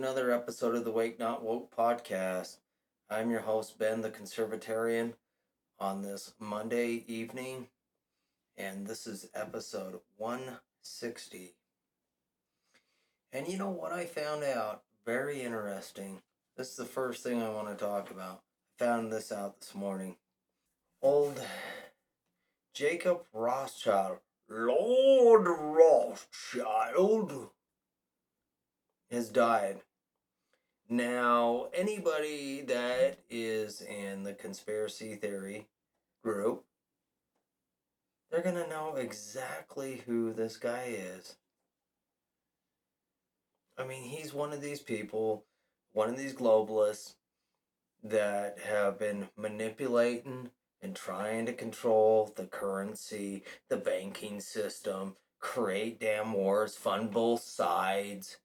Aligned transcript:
another 0.00 0.32
episode 0.32 0.74
of 0.74 0.82
the 0.82 0.90
Wake 0.90 1.18
Not 1.18 1.44
Woke 1.44 1.76
podcast. 1.76 2.56
I'm 3.10 3.30
your 3.30 3.42
host, 3.42 3.78
Ben 3.78 4.00
the 4.00 4.08
Conservatarian, 4.08 5.12
on 5.78 6.00
this 6.00 6.32
Monday 6.38 7.04
evening, 7.06 7.68
and 8.56 8.86
this 8.86 9.06
is 9.06 9.28
episode 9.34 10.00
160. 10.16 11.52
And 13.30 13.46
you 13.46 13.58
know 13.58 13.68
what 13.68 13.92
I 13.92 14.06
found 14.06 14.42
out? 14.42 14.84
Very 15.04 15.42
interesting. 15.42 16.22
This 16.56 16.70
is 16.70 16.76
the 16.76 16.86
first 16.86 17.22
thing 17.22 17.42
I 17.42 17.50
want 17.50 17.68
to 17.68 17.74
talk 17.74 18.10
about. 18.10 18.40
I 18.80 18.82
found 18.82 19.12
this 19.12 19.30
out 19.30 19.60
this 19.60 19.74
morning. 19.74 20.16
Old 21.02 21.42
Jacob 22.72 23.24
Rothschild, 23.34 24.20
Lord 24.48 25.46
Rothschild, 25.46 26.20
has 29.10 29.28
died. 29.28 29.82
Now, 30.92 31.68
anybody 31.72 32.62
that 32.62 33.18
is 33.30 33.80
in 33.80 34.24
the 34.24 34.32
conspiracy 34.32 35.14
theory 35.14 35.68
group, 36.24 36.64
they're 38.28 38.42
going 38.42 38.56
to 38.56 38.68
know 38.68 38.96
exactly 38.96 40.02
who 40.04 40.32
this 40.32 40.56
guy 40.56 40.86
is. 40.88 41.36
I 43.78 43.86
mean, 43.86 44.02
he's 44.02 44.34
one 44.34 44.52
of 44.52 44.60
these 44.60 44.80
people, 44.80 45.44
one 45.92 46.08
of 46.08 46.18
these 46.18 46.34
globalists 46.34 47.14
that 48.02 48.58
have 48.58 48.98
been 48.98 49.28
manipulating 49.36 50.50
and 50.82 50.96
trying 50.96 51.46
to 51.46 51.52
control 51.52 52.32
the 52.34 52.46
currency, 52.46 53.44
the 53.68 53.76
banking 53.76 54.40
system, 54.40 55.14
create 55.38 56.00
damn 56.00 56.32
wars, 56.32 56.74
fund 56.74 57.12
both 57.12 57.42
sides 57.42 58.38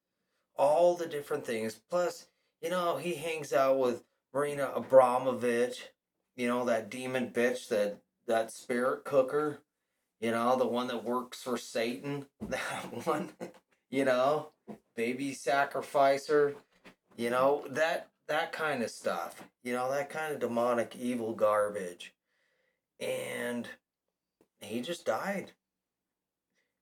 all 0.58 0.96
the 0.96 1.08
different 1.08 1.46
things. 1.46 1.80
Plus, 1.90 2.28
you 2.66 2.72
know, 2.72 2.98
he 2.98 3.14
hangs 3.14 3.54
out 3.54 3.78
with 3.78 4.04
Marina 4.34 4.72
Abramovich, 4.76 5.92
you 6.36 6.48
know, 6.48 6.66
that 6.66 6.90
demon 6.90 7.30
bitch, 7.30 7.68
that 7.68 8.00
that 8.26 8.50
spirit 8.52 9.06
cooker, 9.06 9.60
you 10.20 10.32
know, 10.32 10.58
the 10.58 10.66
one 10.66 10.88
that 10.88 11.04
works 11.04 11.44
for 11.44 11.60
Satan, 11.60 12.26
that 12.42 13.06
one, 13.06 13.30
you 13.92 14.04
know, 14.04 14.50
baby 14.96 15.32
sacrificer, 15.36 16.56
you 17.16 17.30
know, 17.30 17.66
that 17.70 18.08
that 18.28 18.52
kind 18.52 18.82
of 18.82 18.90
stuff. 18.90 19.44
You 19.64 19.74
know, 19.74 19.92
that 19.92 20.10
kind 20.10 20.34
of 20.34 20.40
demonic 20.40 20.96
evil 21.00 21.34
garbage. 21.34 22.16
And 23.00 23.70
he 24.60 24.82
just 24.82 25.06
died. 25.06 25.52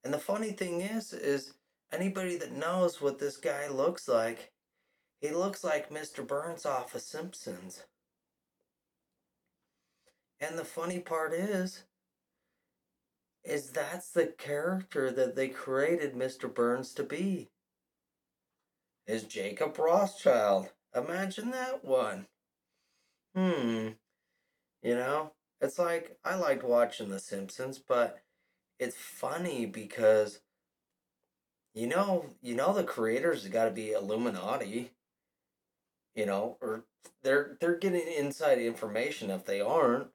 And 0.06 0.14
the 0.14 0.18
funny 0.18 0.54
thing 0.54 0.80
is 0.80 1.12
is 1.12 1.56
anybody 1.92 2.38
that 2.38 2.54
knows 2.54 3.02
what 3.02 3.20
this 3.20 3.36
guy 3.36 3.68
looks 3.68 4.08
like, 4.08 4.53
he 5.24 5.32
looks 5.32 5.64
like 5.64 5.90
Mr. 5.90 6.28
Burns 6.28 6.66
off 6.66 6.94
of 6.94 7.02
Simpsons. 7.02 7.86
And 10.42 10.60
the 10.60 10.66
funny 10.66 11.00
part 11.00 11.34
is, 11.34 11.84
is 13.46 13.70
that's 13.70 14.10
the 14.10 14.28
character 14.38 15.12
that 15.12 15.38
they 15.38 15.48
created 15.48 16.14
Mr. 16.14 16.54
Burns 16.54 16.94
to 16.96 17.04
be. 17.04 17.52
Is 19.08 19.24
Jacob 19.24 19.80
Rothschild. 19.80 20.72
Imagine 20.94 21.52
that 21.52 21.86
one. 21.86 22.28
Hmm. 23.34 23.92
You 24.82 24.96
know, 24.96 25.32
it's 25.62 25.80
like 25.80 26.18
I 26.26 26.36
liked 26.36 26.66
watching 26.66 27.08
The 27.08 27.20
Simpsons, 27.20 27.80
but 27.80 28.20
it's 28.78 28.98
funny 28.98 29.66
because 29.68 30.42
you 31.74 31.88
know, 31.88 32.26
you 32.42 32.56
know 32.56 32.74
the 32.74 32.84
creators 32.84 33.48
got 33.48 33.66
to 33.66 33.72
be 33.72 33.94
Illuminati. 33.94 34.92
You 36.16 36.26
know, 36.26 36.58
or 36.62 36.86
they're 37.24 37.58
they're 37.60 37.78
getting 37.78 38.08
inside 38.08 38.60
information 38.60 39.30
if 39.30 39.46
they 39.46 39.62
aren't. 39.62 40.08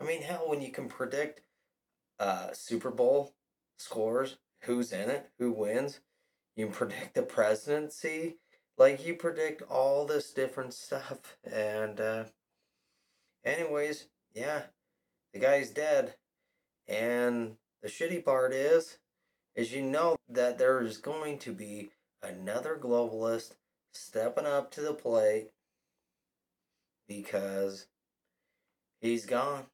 I 0.00 0.04
mean, 0.04 0.22
hell, 0.22 0.44
when 0.46 0.60
you 0.60 0.70
can 0.70 0.88
predict 0.88 1.40
uh, 2.20 2.52
Super 2.52 2.90
Bowl 2.90 3.34
scores, 3.78 4.36
who's 4.62 4.92
in 4.92 5.10
it, 5.10 5.30
who 5.38 5.52
wins, 5.52 6.00
you 6.56 6.66
can 6.66 6.74
predict 6.74 7.14
the 7.14 7.22
presidency, 7.22 8.36
like 8.76 9.04
you 9.06 9.14
predict 9.14 9.62
all 9.62 10.04
this 10.04 10.32
different 10.32 10.74
stuff. 10.74 11.36
And 11.44 12.00
uh, 12.00 12.24
anyways, 13.44 14.06
yeah, 14.34 14.62
the 15.32 15.40
guy's 15.40 15.70
dead, 15.70 16.14
and 16.86 17.56
the 17.82 17.88
shitty 17.88 18.24
part 18.24 18.52
is 18.52 18.98
is 19.54 19.72
you 19.72 19.82
know 19.82 20.16
that 20.28 20.58
there 20.58 20.80
is 20.82 20.98
going 20.98 21.36
to 21.36 21.52
be 21.52 21.90
another 22.22 22.78
globalist 22.80 23.54
stepping 23.98 24.46
up 24.46 24.70
to 24.70 24.80
the 24.80 24.94
plate 24.94 25.50
because 27.08 27.86
he's 29.00 29.26
gone. 29.26 29.66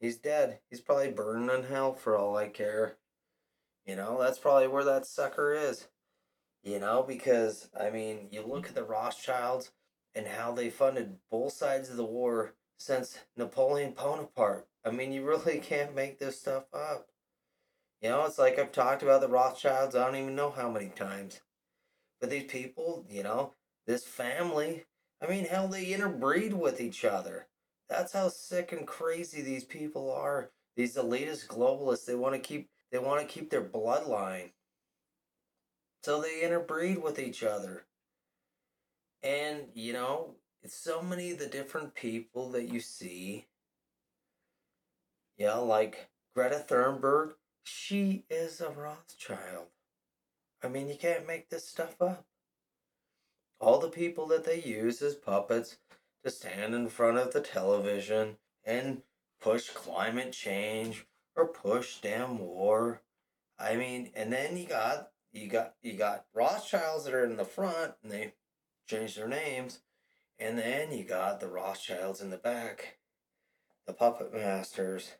He's 0.00 0.16
dead. 0.16 0.60
He's 0.70 0.80
probably 0.80 1.10
burning 1.10 1.50
in 1.50 1.64
hell 1.64 1.94
for 1.94 2.16
all 2.16 2.36
I 2.36 2.48
care. 2.48 2.96
You 3.84 3.96
know, 3.96 4.18
that's 4.20 4.38
probably 4.38 4.68
where 4.68 4.84
that 4.84 5.06
sucker 5.06 5.54
is. 5.54 5.88
You 6.62 6.80
know, 6.80 7.04
because, 7.06 7.68
I 7.78 7.90
mean, 7.90 8.28
you 8.30 8.42
look 8.42 8.66
at 8.68 8.74
the 8.74 8.82
Rothschilds 8.82 9.70
and 10.14 10.26
how 10.26 10.52
they 10.52 10.70
funded 10.70 11.18
both 11.30 11.52
sides 11.52 11.88
of 11.88 11.96
the 11.96 12.04
war 12.04 12.54
since 12.78 13.18
Napoleon 13.36 13.92
Bonaparte. 13.92 14.66
I 14.84 14.90
mean, 14.90 15.12
you 15.12 15.24
really 15.24 15.58
can't 15.62 15.94
make 15.94 16.18
this 16.18 16.40
stuff 16.40 16.64
up. 16.74 17.08
You 18.02 18.10
know, 18.10 18.24
it's 18.26 18.38
like 18.38 18.58
I've 18.58 18.72
talked 18.72 19.02
about 19.02 19.20
the 19.20 19.28
Rothschilds, 19.28 19.94
I 19.94 20.04
don't 20.04 20.16
even 20.16 20.36
know 20.36 20.50
how 20.50 20.68
many 20.68 20.88
times. 20.88 21.40
But 22.20 22.30
these 22.30 22.50
people, 22.50 23.04
you 23.08 23.22
know, 23.22 23.52
this 23.86 24.04
family, 24.04 24.84
I 25.22 25.26
mean, 25.26 25.44
hell, 25.44 25.68
they 25.68 25.86
interbreed 25.86 26.54
with 26.54 26.80
each 26.80 27.04
other. 27.04 27.46
That's 27.88 28.12
how 28.12 28.28
sick 28.28 28.72
and 28.72 28.86
crazy 28.86 29.42
these 29.42 29.64
people 29.64 30.10
are. 30.10 30.50
These 30.76 30.96
elitist 30.96 31.46
globalists, 31.46 32.04
they 32.04 32.14
want 32.14 32.34
to 32.34 32.40
keep 32.40 32.68
they 32.90 32.98
want 32.98 33.20
to 33.20 33.26
keep 33.26 33.50
their 33.50 33.64
bloodline. 33.64 34.50
So 36.02 36.20
they 36.20 36.42
interbreed 36.42 37.02
with 37.02 37.18
each 37.18 37.42
other. 37.42 37.84
And, 39.22 39.62
you 39.74 39.92
know, 39.92 40.36
it's 40.62 40.76
so 40.76 41.02
many 41.02 41.32
of 41.32 41.38
the 41.38 41.46
different 41.46 41.94
people 41.94 42.50
that 42.50 42.72
you 42.72 42.80
see. 42.80 43.46
Yeah, 45.36 45.56
like 45.56 46.08
Greta 46.34 46.64
Thunberg, 46.68 47.32
she 47.64 48.24
is 48.30 48.60
a 48.60 48.70
Rothschild. 48.70 49.66
I 50.62 50.68
mean, 50.68 50.88
you 50.88 50.96
can't 50.96 51.26
make 51.26 51.48
this 51.48 51.68
stuff 51.68 52.00
up. 52.00 52.24
All 53.60 53.78
the 53.78 53.88
people 53.88 54.26
that 54.28 54.44
they 54.44 54.60
use 54.60 55.00
as 55.02 55.14
puppets 55.14 55.76
to 56.24 56.30
stand 56.30 56.74
in 56.74 56.88
front 56.88 57.18
of 57.18 57.32
the 57.32 57.40
television 57.40 58.36
and 58.64 59.02
push 59.40 59.70
climate 59.70 60.32
change 60.32 61.06
or 61.34 61.46
push 61.46 62.00
damn 62.00 62.38
war. 62.38 63.02
I 63.58 63.76
mean, 63.76 64.10
and 64.14 64.32
then 64.32 64.56
you 64.56 64.66
got 64.66 65.10
you 65.32 65.48
got 65.48 65.74
you 65.82 65.94
got 65.94 66.26
Rothschilds 66.34 67.04
that 67.04 67.14
are 67.14 67.24
in 67.24 67.36
the 67.36 67.44
front 67.44 67.94
and 68.02 68.10
they 68.10 68.34
change 68.86 69.14
their 69.14 69.28
names, 69.28 69.80
and 70.38 70.58
then 70.58 70.92
you 70.92 71.04
got 71.04 71.40
the 71.40 71.48
Rothschilds 71.48 72.20
in 72.20 72.30
the 72.30 72.36
back, 72.36 72.98
the 73.86 73.92
puppet 73.92 74.32
masters 74.32 75.12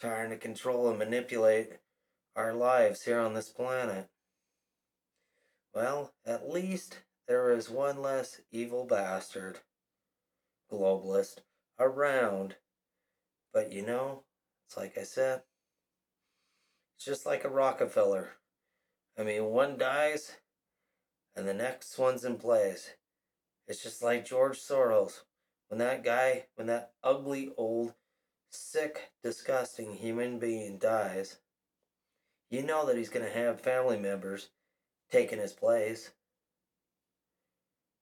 trying 0.00 0.30
to 0.30 0.36
control 0.36 0.88
and 0.88 0.98
manipulate 0.98 1.70
our 2.34 2.52
lives 2.52 3.02
here 3.02 3.20
on 3.20 3.34
this 3.34 3.48
planet. 3.48 4.08
Well, 5.76 6.14
at 6.24 6.48
least 6.48 7.00
there 7.28 7.52
is 7.52 7.68
one 7.68 8.00
less 8.00 8.40
evil 8.50 8.86
bastard, 8.86 9.58
globalist, 10.72 11.40
around. 11.78 12.56
But 13.52 13.72
you 13.72 13.84
know, 13.84 14.22
it's 14.66 14.78
like 14.78 14.96
I 14.96 15.02
said, 15.02 15.42
it's 16.96 17.04
just 17.04 17.26
like 17.26 17.44
a 17.44 17.50
Rockefeller. 17.50 18.38
I 19.18 19.22
mean, 19.22 19.44
one 19.44 19.76
dies 19.76 20.36
and 21.34 21.46
the 21.46 21.52
next 21.52 21.98
one's 21.98 22.24
in 22.24 22.36
place. 22.38 22.92
It's 23.68 23.82
just 23.82 24.02
like 24.02 24.24
George 24.24 24.58
Soros. 24.58 25.24
When 25.68 25.78
that 25.80 26.02
guy, 26.02 26.46
when 26.54 26.68
that 26.68 26.92
ugly 27.04 27.52
old 27.58 27.92
sick, 28.50 29.10
disgusting 29.22 29.96
human 29.96 30.38
being 30.38 30.78
dies, 30.78 31.36
you 32.48 32.62
know 32.62 32.86
that 32.86 32.96
he's 32.96 33.10
going 33.10 33.26
to 33.26 33.38
have 33.38 33.60
family 33.60 33.98
members 33.98 34.48
taking 35.10 35.38
his 35.38 35.52
place. 35.52 36.10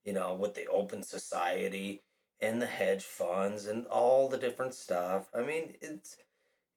You 0.04 0.12
know, 0.12 0.34
with 0.34 0.54
the 0.54 0.66
open 0.66 1.02
society 1.02 2.02
and 2.40 2.60
the 2.60 2.66
hedge 2.66 3.04
funds 3.04 3.66
and 3.66 3.86
all 3.86 4.28
the 4.28 4.36
different 4.38 4.74
stuff. 4.74 5.28
I 5.34 5.42
mean, 5.42 5.74
it's 5.80 6.16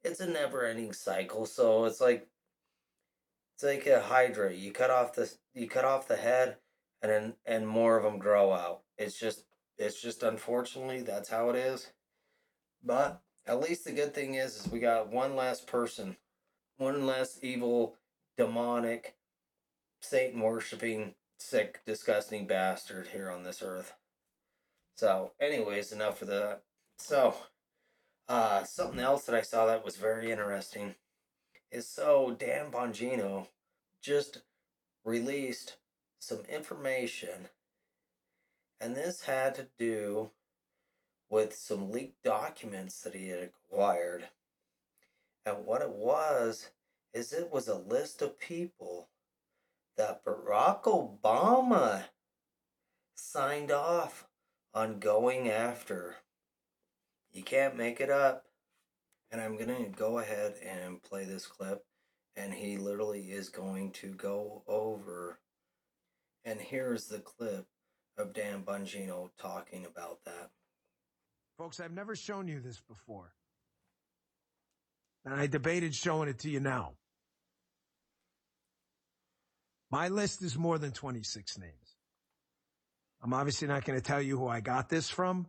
it's 0.04 0.20
a 0.20 0.28
never-ending 0.28 0.94
cycle. 0.94 1.46
So 1.46 1.86
it's 1.86 2.00
like 2.00 2.28
it's 3.56 3.64
like 3.64 3.86
a 3.88 4.02
hydra. 4.02 4.54
You 4.54 4.72
cut 4.72 4.92
off 4.92 5.14
the 5.14 5.32
you 5.54 5.68
cut 5.68 5.86
off 5.86 6.08
the 6.08 6.16
head, 6.16 6.58
and 7.02 7.12
then 7.12 7.34
and 7.46 7.68
more 7.68 7.98
of 7.98 8.04
them 8.04 8.20
grow 8.20 8.54
out. 8.54 8.82
It's 8.98 9.20
just 9.20 9.44
it's 9.78 10.02
just 10.02 10.24
unfortunately 10.24 11.02
that's 11.02 11.30
how 11.30 11.50
it 11.50 11.56
is. 11.56 11.92
But 12.84 13.22
at 13.46 13.60
least 13.60 13.86
the 13.86 13.92
good 13.92 14.14
thing 14.14 14.36
is, 14.36 14.58
is 14.66 14.72
we 14.72 14.80
got 14.80 15.12
one 15.12 15.36
last 15.36 15.68
person, 15.68 16.16
one 16.78 17.06
less 17.06 17.40
evil, 17.42 17.96
demonic, 18.38 19.17
Satan 20.02 20.42
worshiping 20.42 21.16
sick, 21.38 21.82
disgusting 21.86 22.48
bastard 22.48 23.08
here 23.08 23.30
on 23.30 23.44
this 23.44 23.62
earth. 23.62 23.94
So, 24.96 25.34
anyways, 25.40 25.92
enough 25.92 26.22
of 26.22 26.28
that. 26.30 26.64
So, 26.98 27.36
uh, 28.28 28.64
something 28.64 29.00
else 29.00 29.26
that 29.26 29.36
I 29.36 29.42
saw 29.42 29.66
that 29.68 29.86
was 29.86 29.96
very 29.96 30.32
interesting 30.32 30.96
is 31.72 31.88
so 31.88 32.36
Dan 32.38 32.72
Bongino 32.72 33.48
just 34.02 34.42
released 35.04 35.78
some 36.20 36.40
information, 36.50 37.50
and 38.82 38.96
this 38.96 39.22
had 39.22 39.56
to 39.56 39.68
do 39.78 40.32
with 41.30 41.56
some 41.56 41.92
leaked 41.92 42.24
documents 42.24 43.02
that 43.02 43.14
he 43.14 43.30
had 43.30 43.44
acquired. 43.44 44.30
And 45.46 45.66
what 45.66 45.82
it 45.82 45.92
was 45.92 46.70
is 47.14 47.34
it 47.34 47.52
was 47.52 47.68
a 47.68 47.76
list 47.76 48.22
of 48.22 48.40
people 48.40 49.10
that 49.98 50.24
Barack 50.24 50.84
Obama 50.84 52.04
signed 53.16 53.72
off 53.72 54.28
on 54.74 55.00
going 55.00 55.50
after. 55.50 56.16
You 57.32 57.44
can't 57.44 57.76
make 57.76 58.00
it 58.00 58.10
up. 58.10 58.44
And 59.32 59.42
I'm 59.42 59.58
going 59.58 59.76
to 59.76 59.90
go 59.90 60.20
ahead 60.20 60.56
and 60.66 61.04
play 61.04 61.26
this 61.26 61.46
clip. 61.46 61.84
And 62.36 62.54
he 62.54 62.78
literally 62.78 63.32
is 63.32 63.50
going 63.50 63.92
to 63.94 64.10
go 64.14 64.64
over. 64.68 65.40
And 66.46 66.60
here's 66.62 67.08
the 67.08 67.20
clip 67.20 67.66
of 68.18 68.34
Dan 68.34 68.64
Bongino 68.64 69.30
talking 69.38 69.86
about 69.86 70.20
that. 70.26 70.52
Folks, 71.58 71.80
I've 71.80 71.92
never 71.92 72.16
shown 72.16 72.48
you 72.48 72.60
this 72.60 72.80
before. 72.88 73.34
And 75.26 75.34
I 75.34 75.48
debated 75.48 75.94
showing 75.94 76.30
it 76.30 76.40
to 76.40 76.50
you 76.50 76.60
now. 76.60 76.94
My 79.90 80.10
list 80.10 80.42
is 80.44 80.58
more 80.58 80.78
than 80.78 80.92
26 80.92 81.58
names. 81.58 81.96
I'm 83.22 83.34
obviously 83.34 83.68
not 83.68 83.86
going 83.86 84.00
to 84.00 84.06
tell 84.06 84.22
you 84.22 84.38
who 84.38 84.48
I 84.48 84.60
got 84.60 84.90
this 84.90 85.10
from, 85.10 85.48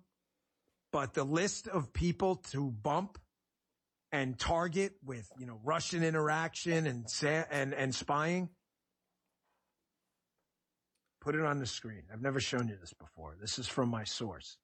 but 0.93 1.15
the 1.15 1.25
list 1.25 1.69
of 1.69 1.93
people 1.93 2.37
to 2.53 2.71
bump 2.71 3.19
and 4.11 4.39
target 4.39 4.95
with, 5.05 5.31
you 5.39 5.47
know, 5.47 5.61
Russian 5.63 6.03
interaction 6.03 6.87
and, 6.87 7.07
and, 7.51 7.75
and 7.75 7.95
spying. 7.95 8.49
Put 11.21 11.35
it 11.35 11.45
on 11.45 11.59
the 11.59 11.67
screen. 11.67 12.05
I've 12.13 12.23
never 12.23 12.41
shown 12.41 12.69
you 12.69 12.77
this 12.81 12.95
before. 12.95 13.37
This 13.41 13.59
is 13.59 13.67
from 13.67 13.91
my 13.91 14.05
source. 14.05 14.57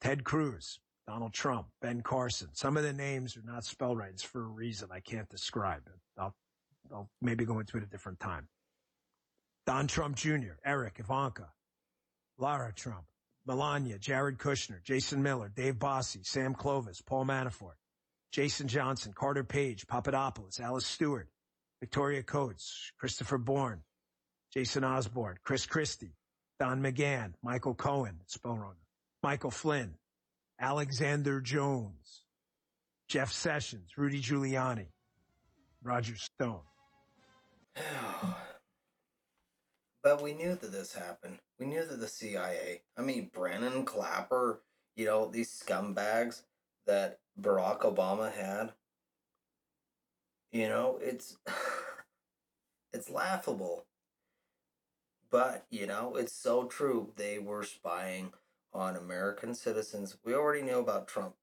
Ted 0.00 0.24
Cruz, 0.24 0.78
Donald 1.06 1.32
Trump, 1.32 1.66
Ben 1.82 2.00
Carson. 2.00 2.48
Some 2.52 2.76
of 2.76 2.82
the 2.82 2.92
names 2.92 3.36
are 3.36 3.42
not 3.44 3.64
spelled 3.64 3.98
right. 3.98 4.10
It's 4.10 4.22
for 4.22 4.42
a 4.42 4.48
reason 4.48 4.88
I 4.92 5.00
can't 5.00 5.28
describe. 5.28 5.82
I'll, 6.18 6.34
I'll 6.92 7.10
maybe 7.20 7.44
go 7.44 7.58
into 7.58 7.76
it 7.76 7.82
a 7.82 7.86
different 7.86 8.20
time. 8.20 8.48
Don 9.66 9.86
Trump 9.86 10.16
Jr., 10.16 10.58
Eric, 10.64 10.96
Ivanka, 10.98 11.48
Lara 12.38 12.72
Trump, 12.72 13.04
Melania, 13.46 13.98
Jared 13.98 14.38
Kushner, 14.38 14.82
Jason 14.82 15.22
Miller, 15.22 15.50
Dave 15.54 15.74
Bossie, 15.76 16.24
Sam 16.26 16.54
Clovis, 16.54 17.00
Paul 17.00 17.24
Manafort, 17.24 17.76
Jason 18.32 18.68
Johnson, 18.68 19.12
Carter 19.14 19.44
Page, 19.44 19.86
Papadopoulos, 19.86 20.60
Alice 20.60 20.86
Stewart, 20.86 21.28
Victoria 21.80 22.22
Coates, 22.22 22.90
Christopher 22.98 23.38
Bourne, 23.38 23.82
Jason 24.52 24.84
Osborne, 24.84 25.36
Chris 25.44 25.66
Christie, 25.66 26.14
Don 26.58 26.80
McGahn, 26.82 27.34
Michael 27.42 27.74
Cohen, 27.74 28.20
spell 28.26 28.56
wrong, 28.56 28.76
Michael 29.22 29.50
Flynn, 29.50 29.94
Alexander 30.60 31.40
Jones, 31.40 32.22
Jeff 33.08 33.32
Sessions, 33.32 33.90
Rudy 33.96 34.20
Giuliani, 34.20 34.86
Roger 35.82 36.16
Stone. 36.16 36.62
but 40.02 40.22
we 40.22 40.32
knew 40.32 40.54
that 40.54 40.72
this 40.72 40.94
happened. 40.94 41.38
We 41.58 41.66
knew 41.66 41.84
that 41.84 42.00
the 42.00 42.08
CIA, 42.08 42.82
I 42.96 43.02
mean, 43.02 43.30
Brennan 43.32 43.84
Clapper, 43.84 44.60
you 44.96 45.06
know, 45.06 45.26
these 45.26 45.50
scumbags 45.50 46.42
that 46.86 47.18
Barack 47.40 47.80
Obama 47.80 48.32
had, 48.32 48.72
you 50.52 50.68
know, 50.68 50.98
it's 51.02 51.36
it's 52.92 53.10
laughable. 53.10 53.86
But, 55.30 55.66
you 55.68 55.86
know, 55.86 56.14
it's 56.14 56.32
so 56.32 56.64
true. 56.64 57.10
They 57.16 57.40
were 57.40 57.64
spying 57.64 58.32
on 58.72 58.94
American 58.94 59.54
citizens. 59.54 60.16
We 60.24 60.32
already 60.34 60.62
knew 60.62 60.78
about 60.78 61.08
Trump, 61.08 61.34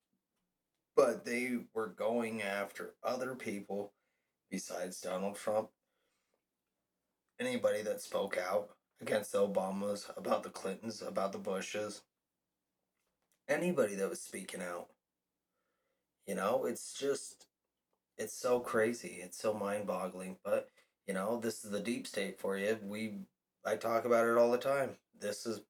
but 0.96 1.26
they 1.26 1.58
were 1.74 1.88
going 1.88 2.42
after 2.42 2.94
other 3.04 3.36
people 3.36 3.92
besides 4.50 5.02
Donald 5.02 5.36
Trump. 5.36 5.70
Anybody 7.42 7.82
that 7.82 8.02
spoke 8.02 8.38
out 8.38 8.70
against 9.02 9.32
the 9.32 9.40
Obamas, 9.40 10.16
about 10.16 10.44
the 10.44 10.50
Clintons, 10.50 11.02
about 11.02 11.32
the 11.32 11.40
Bushes, 11.40 12.04
anybody 13.50 13.96
that 13.96 14.10
was 14.10 14.22
speaking 14.22 14.62
out. 14.62 14.90
You 16.28 16.36
know, 16.36 16.66
it's 16.66 16.94
just, 16.94 17.48
it's 18.16 18.34
so 18.34 18.60
crazy. 18.60 19.20
It's 19.24 19.40
so 19.40 19.56
mind 19.56 19.88
boggling. 19.88 20.38
But, 20.46 20.68
you 21.08 21.16
know, 21.16 21.40
this 21.40 21.66
is 21.66 21.72
the 21.72 21.80
deep 21.80 22.06
state 22.06 22.40
for 22.40 22.58
you. 22.58 22.78
We, 22.84 23.16
I 23.66 23.76
talk 23.76 24.06
about 24.06 24.28
it 24.28 24.38
all 24.38 24.52
the 24.52 24.60
time. 24.60 24.92
This 25.20 25.48
is 25.48 25.62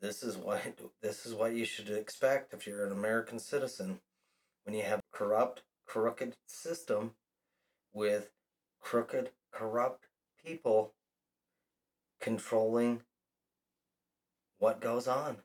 this 0.00 0.22
is 0.22 0.36
what 0.36 0.62
this 1.02 1.26
is 1.26 1.34
what 1.34 1.54
you 1.54 1.64
should 1.64 1.90
expect 1.90 2.54
if 2.54 2.66
you're 2.66 2.86
an 2.86 2.92
American 2.92 3.38
citizen 3.38 3.98
when 4.64 4.76
you 4.76 4.82
have 4.82 5.00
a 5.00 5.16
corrupt, 5.16 5.62
crooked 5.86 6.36
system 6.46 7.12
with 7.92 8.30
crooked, 8.80 9.30
corrupt 9.50 10.06
people 10.44 10.92
controlling 12.20 13.02
what 14.58 14.80
goes 14.80 15.06
on, 15.06 15.38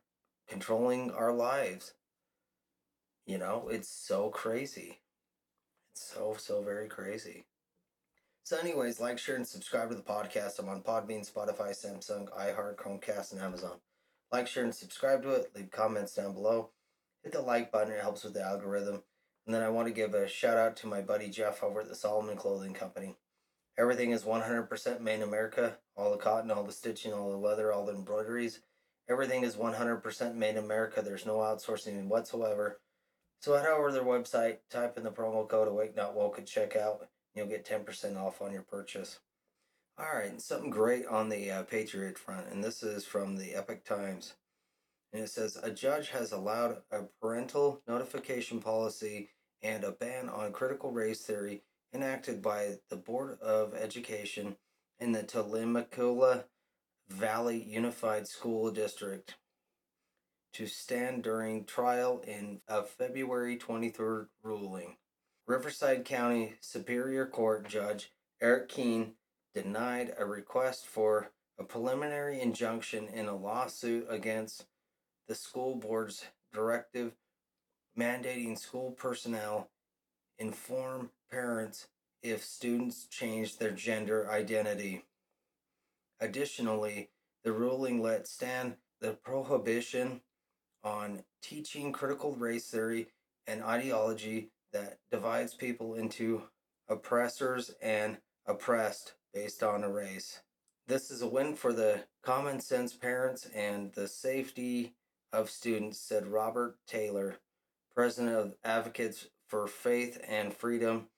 controlling 0.48 1.12
our 1.12 1.34
lives. 1.34 1.94
You 3.26 3.38
know, 3.38 3.70
it's 3.72 3.90
so 3.90 4.30
crazy. 4.30 5.00
It's 5.94 6.14
so, 6.14 6.36
so 6.38 6.62
very 6.62 6.88
crazy. 6.88 7.46
So, 8.46 8.58
anyways, 8.58 9.00
like, 9.00 9.18
share, 9.20 9.38
and 9.38 9.48
subscribe 9.48 9.90
to 9.90 9.96
the 9.96 10.02
podcast. 10.02 10.60
I'm 10.60 10.68
on 10.68 10.82
Podbean, 10.82 11.30
Spotify, 11.30 11.70
Samsung, 11.70 12.28
iHeart, 12.38 12.76
Chromecast, 12.76 13.32
and 13.32 13.40
Amazon. 13.40 13.78
Like, 14.34 14.48
share, 14.48 14.66
and 14.66 14.76
subscribe 14.76 15.24
to 15.24 15.30
it. 15.30 15.52
Leave 15.56 15.72
comments 15.72 16.16
down 16.16 16.34
below. 16.34 16.72
Hit 17.24 17.32
the 17.32 17.42
like 17.42 17.72
button, 17.72 17.94
it 17.94 18.02
helps 18.02 18.26
with 18.26 18.34
the 18.34 18.44
algorithm. 18.44 19.04
And 19.46 19.56
then 19.56 19.62
I 19.62 19.70
want 19.70 19.88
to 19.88 19.94
give 19.94 20.14
a 20.14 20.28
shout 20.28 20.58
out 20.58 20.76
to 20.78 20.88
my 20.88 21.02
buddy 21.02 21.30
Jeff 21.30 21.64
over 21.64 21.82
at 21.82 21.88
the 21.88 21.96
Solomon 21.96 22.36
Clothing 22.36 22.74
Company. 22.74 23.16
Everything 23.78 24.12
is 24.12 24.24
100% 24.24 25.02
made 25.02 25.16
in 25.16 25.24
America. 25.24 25.78
All 25.96 26.12
the 26.12 26.18
cotton, 26.18 26.52
all 26.52 26.64
the 26.64 26.72
stitching, 26.72 27.14
all 27.14 27.32
the 27.32 27.38
leather, 27.38 27.72
all 27.72 27.86
the 27.86 27.94
embroideries. 27.94 28.60
Everything 29.10 29.44
is 29.44 29.56
100% 29.56 30.36
made 30.36 30.52
in 30.52 30.64
America. 30.64 31.02
There's 31.02 31.26
no 31.26 31.38
outsourcing 31.38 32.08
whatsoever. 32.08 32.80
So 33.42 33.58
head 33.58 33.66
over 33.66 33.90
to 33.90 33.94
their 33.94 34.04
website, 34.04 34.60
type 34.70 34.98
in 34.98 35.04
the 35.04 35.12
promo 35.12 35.48
code 35.50 35.68
Awake 35.68 35.96
Not 35.96 36.16
Woke 36.16 36.40
at 36.40 36.46
checkout. 36.46 37.08
You'll 37.36 37.48
get 37.48 37.66
10% 37.66 38.16
off 38.16 38.42
on 38.42 38.54
your 38.54 38.62
purchase. 38.62 39.20
All 39.98 40.06
right, 40.16 40.40
something 40.40 40.70
great 40.70 41.06
on 41.08 41.30
the 41.30 41.52
uh, 41.52 41.64
Patriot 41.64 42.18
front, 42.18 42.48
and 42.52 42.64
this 42.64 42.82
is 42.84 43.06
from 43.06 43.36
the 43.36 43.54
Epoch 43.54 43.84
Times. 43.84 44.36
And 45.12 45.24
it 45.24 45.30
says 45.30 45.58
a 45.62 45.70
judge 45.70 46.10
has 46.10 46.32
allowed 46.32 46.78
a 46.92 47.04
parental 47.22 47.82
notification 47.88 48.60
policy 48.60 49.30
and 49.62 49.84
a 49.84 49.92
ban 49.92 50.30
on 50.30 50.52
critical 50.52 50.92
race 50.92 51.22
theory 51.22 51.64
enacted 51.94 52.42
by 52.42 52.78
the 52.90 52.96
Board 52.96 53.40
of 53.42 53.74
Education 53.76 54.56
in 55.00 55.12
the 55.12 55.24
Temecula 55.24 56.46
Valley 57.10 57.62
Unified 57.62 58.28
School 58.28 58.72
District 58.72 59.36
to 60.54 60.68
stand 60.68 61.24
during 61.24 61.66
trial 61.66 62.22
in 62.26 62.62
a 62.68 62.84
February 62.84 63.58
23rd 63.58 64.28
ruling. 64.44 64.98
Riverside 65.48 66.06
County 66.06 66.56
Superior 66.62 67.26
Court 67.26 67.68
Judge 67.68 68.12
Eric 68.42 68.70
Keen 68.70 69.14
denied 69.54 70.14
a 70.18 70.26
request 70.26 70.88
for 70.88 71.32
a 71.60 71.64
preliminary 71.64 72.40
injunction 72.40 73.08
in 73.08 73.28
a 73.28 73.36
lawsuit 73.36 74.06
against 74.10 74.66
the 75.28 75.36
school 75.36 75.76
board's 75.76 76.26
directive 76.54 77.14
mandating 77.98 78.58
school 78.58 78.92
personnel 78.92 79.70
inform 80.40 81.10
parents 81.32 81.88
if 82.22 82.44
students 82.44 83.06
change 83.06 83.58
their 83.58 83.72
gender 83.72 84.30
identity. 84.30 85.04
Additionally, 86.20 87.10
the 87.44 87.52
ruling 87.52 88.02
let 88.02 88.28
stand 88.28 88.76
the 89.02 89.12
prohibition 89.12 90.22
on 90.84 91.24
teaching 91.42 91.92
critical 91.92 92.36
race 92.36 92.70
theory 92.70 93.08
and 93.48 93.62
ideology 93.62 94.50
that 94.72 95.00
divides 95.12 95.54
people 95.54 95.96
into 95.96 96.44
oppressors 96.88 97.72
and 97.82 98.18
oppressed 98.46 99.14
based 99.34 99.64
on 99.64 99.84
a 99.84 99.90
race. 99.90 100.42
This 100.88 101.12
is 101.12 101.22
a 101.22 101.28
win 101.28 101.56
for 101.56 101.74
the 101.74 102.04
common 102.24 102.60
sense 102.60 102.94
parents 102.94 103.48
and 103.56 103.92
the 103.94 104.08
safety 104.08 104.96
of 105.32 105.50
students, 105.50 106.00
said 106.00 106.28
Robert 106.28 106.78
Taylor, 106.88 107.38
president 107.94 108.36
of 108.36 108.54
Advocates 108.64 109.28
for 109.54 109.68
Faith 109.68 110.20
and 110.28 110.52
Freedom, 110.52 111.10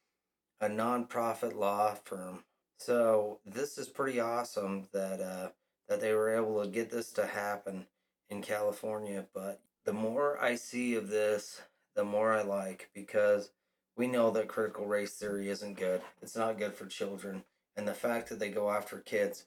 a 0.60 0.68
nonprofit 0.68 1.56
law 1.56 1.94
firm. 2.04 2.44
So 2.78 3.40
this 3.46 3.78
is 3.78 3.88
pretty 3.88 4.20
awesome 4.20 4.90
that 4.92 5.22
uh, 5.22 5.52
that 5.88 6.02
they 6.02 6.14
were 6.14 6.36
able 6.36 6.62
to 6.62 6.70
get 6.70 6.92
this 6.92 7.14
to 7.14 7.28
happen 7.28 7.86
in 8.30 8.42
California. 8.42 9.26
But 9.34 9.62
the 9.86 9.94
more 9.94 10.38
I 10.44 10.56
see 10.56 10.96
of 10.96 11.08
this, 11.08 11.62
the 11.96 12.04
more 12.04 12.34
I 12.34 12.42
like 12.42 12.90
because 12.94 13.52
we 13.96 14.06
know 14.06 14.32
that 14.32 14.50
critical 14.50 14.86
race 14.86 15.14
theory 15.14 15.48
isn't 15.48 15.80
good. 15.80 16.02
It's 16.22 16.36
not 16.36 16.58
good 16.58 16.74
for 16.74 16.88
children, 16.88 17.46
and 17.78 17.88
the 17.88 17.94
fact 17.94 18.28
that 18.28 18.40
they 18.40 18.50
go 18.50 18.70
after 18.70 18.98
kids 18.98 19.46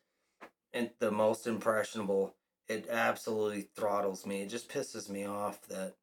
and 0.72 0.88
the 0.98 1.10
most 1.10 1.46
impressionable, 1.46 2.36
it 2.68 2.88
absolutely 2.88 3.68
throttles 3.76 4.24
me. 4.24 4.40
It 4.40 4.48
just 4.48 4.70
pisses 4.70 5.10
me 5.10 5.26
off 5.26 5.60
that 5.68 5.96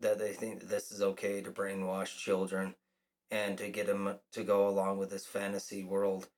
that 0.00 0.18
they 0.18 0.32
think 0.32 0.60
that 0.60 0.68
this 0.68 0.92
is 0.92 1.02
okay 1.02 1.40
to 1.40 1.50
brainwash 1.50 2.16
children 2.16 2.74
and 3.30 3.58
to 3.58 3.68
get 3.68 3.86
them 3.86 4.16
to 4.32 4.44
go 4.44 4.68
along 4.68 4.98
with 4.98 5.10
this 5.10 5.26
fantasy 5.26 5.82
world 5.82 6.28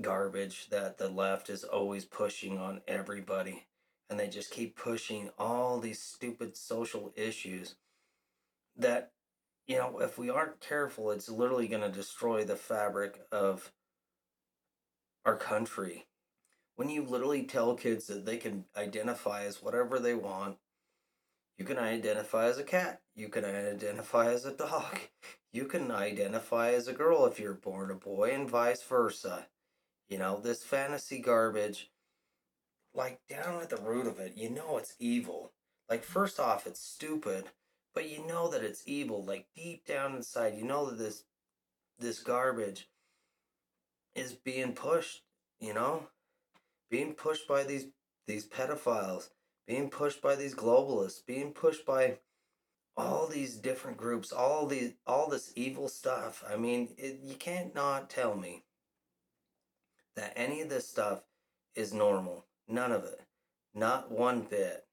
garbage 0.00 0.68
that 0.70 0.98
the 0.98 1.08
left 1.08 1.50
is 1.50 1.64
always 1.64 2.04
pushing 2.04 2.58
on 2.58 2.80
everybody. 2.88 3.66
And 4.08 4.18
they 4.18 4.28
just 4.28 4.50
keep 4.50 4.76
pushing 4.76 5.30
all 5.38 5.78
these 5.78 6.02
stupid 6.02 6.56
social 6.56 7.12
issues 7.16 7.76
that 8.76 9.12
you 9.66 9.76
know 9.76 10.00
if 10.00 10.18
we 10.18 10.30
aren't 10.30 10.60
careful 10.60 11.10
it's 11.10 11.28
literally 11.28 11.68
going 11.68 11.82
to 11.82 11.90
destroy 11.90 12.44
the 12.44 12.56
fabric 12.56 13.20
of 13.30 13.72
our 15.24 15.36
country. 15.36 16.06
When 16.76 16.88
you 16.88 17.04
literally 17.04 17.44
tell 17.44 17.74
kids 17.74 18.06
that 18.06 18.24
they 18.24 18.38
can 18.38 18.64
identify 18.76 19.44
as 19.44 19.62
whatever 19.62 19.98
they 19.98 20.14
want 20.14 20.56
you 21.60 21.64
can 21.64 21.78
identify 21.78 22.46
as 22.46 22.58
a 22.58 22.64
cat 22.64 23.00
you 23.14 23.28
can 23.28 23.44
identify 23.44 24.26
as 24.32 24.44
a 24.44 24.56
dog 24.56 24.98
you 25.52 25.66
can 25.66 25.92
identify 25.92 26.72
as 26.72 26.88
a 26.88 26.92
girl 26.92 27.26
if 27.26 27.38
you're 27.38 27.54
born 27.54 27.92
a 27.92 27.94
boy 27.94 28.30
and 28.32 28.50
vice 28.50 28.82
versa 28.82 29.46
you 30.10 30.18
know, 30.18 30.40
this 30.40 30.64
fantasy 30.64 31.20
garbage, 31.20 31.88
like 32.92 33.20
down 33.28 33.62
at 33.62 33.70
the 33.70 33.76
root 33.76 34.08
of 34.08 34.18
it, 34.18 34.36
you 34.36 34.50
know 34.50 34.76
it's 34.76 34.96
evil. 34.98 35.52
Like, 35.88 36.02
first 36.02 36.40
off, 36.40 36.66
it's 36.66 36.80
stupid, 36.80 37.44
but 37.94 38.10
you 38.10 38.26
know 38.26 38.50
that 38.50 38.64
it's 38.64 38.82
evil. 38.86 39.24
Like, 39.24 39.46
deep 39.54 39.86
down 39.86 40.16
inside, 40.16 40.56
you 40.56 40.64
know 40.64 40.90
that 40.90 40.98
this 40.98 41.22
this 41.98 42.18
garbage 42.18 42.88
is 44.14 44.32
being 44.32 44.72
pushed, 44.72 45.22
you 45.60 45.74
know? 45.74 46.08
Being 46.90 47.14
pushed 47.14 47.46
by 47.46 47.62
these 47.62 47.86
these 48.26 48.46
pedophiles, 48.46 49.30
being 49.66 49.90
pushed 49.90 50.20
by 50.20 50.34
these 50.36 50.54
globalists, 50.54 51.24
being 51.24 51.52
pushed 51.52 51.86
by 51.86 52.18
all 52.96 53.26
these 53.26 53.56
different 53.56 53.96
groups, 53.96 54.32
all 54.32 54.66
these 54.66 54.92
all 55.06 55.28
this 55.28 55.52
evil 55.56 55.88
stuff. 55.88 56.44
I 56.50 56.56
mean, 56.56 56.90
it, 56.98 57.20
you 57.22 57.34
can't 57.34 57.74
not 57.74 58.10
tell 58.10 58.36
me 58.36 58.64
that 60.16 60.32
any 60.36 60.60
of 60.60 60.68
this 60.68 60.88
stuff 60.88 61.22
is 61.74 61.94
normal. 61.94 62.46
None 62.68 62.92
of 62.92 63.04
it. 63.04 63.20
Not 63.74 64.10
one 64.10 64.42
bit. 64.42 64.86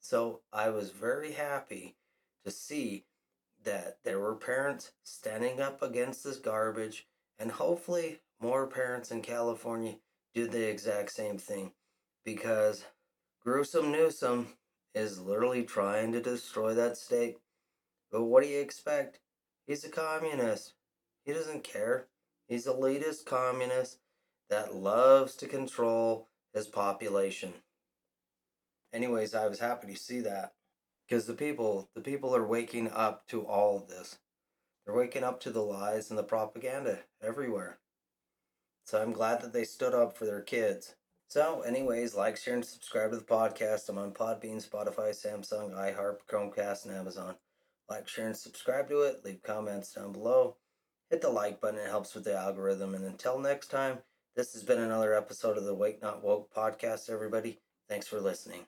So 0.00 0.42
I 0.52 0.68
was 0.68 0.90
very 0.90 1.32
happy 1.32 1.96
to 2.44 2.50
see 2.50 3.06
that 3.64 3.98
there 4.04 4.20
were 4.20 4.36
parents 4.36 4.92
standing 5.02 5.60
up 5.60 5.82
against 5.82 6.22
this 6.22 6.38
garbage, 6.38 7.06
and 7.38 7.50
hopefully 7.50 8.20
more 8.40 8.66
parents 8.66 9.10
in 9.10 9.22
California 9.22 9.96
do 10.34 10.46
the 10.46 10.70
exact 10.70 11.10
same 11.10 11.38
thing 11.38 11.72
because 12.24 12.84
Gruesome 13.46 13.92
Newsom 13.92 14.48
is 14.92 15.20
literally 15.20 15.62
trying 15.62 16.10
to 16.10 16.20
destroy 16.20 16.74
that 16.74 16.96
state. 16.96 17.36
But 18.10 18.24
what 18.24 18.42
do 18.42 18.48
you 18.48 18.58
expect? 18.58 19.20
He's 19.68 19.84
a 19.84 19.88
communist. 19.88 20.74
He 21.24 21.32
doesn't 21.32 21.62
care. 21.62 22.08
He's 22.48 22.66
elitist 22.66 23.24
communist 23.24 23.98
that 24.50 24.74
loves 24.74 25.36
to 25.36 25.46
control 25.46 26.26
his 26.54 26.66
population. 26.66 27.52
Anyways, 28.92 29.32
I 29.32 29.46
was 29.46 29.60
happy 29.60 29.94
to 29.94 29.96
see 29.96 30.18
that 30.22 30.54
because 31.08 31.26
the 31.26 31.34
people, 31.34 31.88
the 31.94 32.00
people 32.00 32.34
are 32.34 32.44
waking 32.44 32.90
up 32.90 33.28
to 33.28 33.42
all 33.42 33.76
of 33.76 33.86
this. 33.86 34.18
They're 34.84 34.96
waking 34.96 35.22
up 35.22 35.38
to 35.42 35.50
the 35.50 35.62
lies 35.62 36.10
and 36.10 36.18
the 36.18 36.24
propaganda 36.24 36.98
everywhere. 37.22 37.78
So 38.86 39.00
I'm 39.00 39.12
glad 39.12 39.40
that 39.42 39.52
they 39.52 39.62
stood 39.62 39.94
up 39.94 40.18
for 40.18 40.24
their 40.24 40.42
kids. 40.42 40.96
So, 41.28 41.62
anyways, 41.62 42.14
like, 42.14 42.36
share, 42.36 42.54
and 42.54 42.64
subscribe 42.64 43.10
to 43.10 43.16
the 43.16 43.24
podcast. 43.24 43.88
I'm 43.88 43.98
on 43.98 44.12
Podbean, 44.12 44.64
Spotify, 44.66 45.10
Samsung, 45.10 45.72
iHeart, 45.72 46.18
Chromecast, 46.30 46.86
and 46.86 46.94
Amazon. 46.94 47.34
Like, 47.90 48.08
share, 48.08 48.26
and 48.26 48.36
subscribe 48.36 48.88
to 48.88 49.02
it. 49.02 49.24
Leave 49.24 49.42
comments 49.42 49.92
down 49.92 50.12
below 50.12 50.56
hit 51.10 51.20
the 51.20 51.28
like 51.28 51.60
button. 51.60 51.78
It 51.78 51.88
helps 51.88 52.14
with 52.14 52.24
the 52.24 52.36
algorithm. 52.36 52.94
And 52.94 53.04
until 53.04 53.38
next 53.38 53.68
time, 53.68 53.98
this 54.34 54.52
has 54.52 54.62
been 54.62 54.80
another 54.80 55.14
episode 55.14 55.56
of 55.56 55.64
the 55.64 55.74
Wake 55.74 56.02
Not 56.02 56.22
Woke 56.22 56.52
podcast, 56.54 57.10
everybody. 57.10 57.60
Thanks 57.88 58.06
for 58.06 58.20
listening. 58.20 58.66